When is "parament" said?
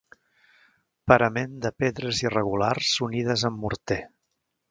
1.11-1.51